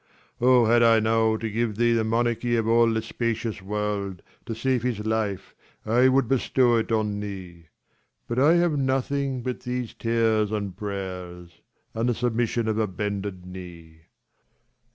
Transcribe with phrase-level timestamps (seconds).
[0.41, 4.55] Oh, had I now to give thee The monarchy of all the spacious world To
[4.55, 5.53] save his life,
[5.85, 7.67] I would bestow it on thee:
[8.27, 11.61] But I have nothing but these tears and prayers,
[11.93, 14.05] 270 And the submission of a bended knee.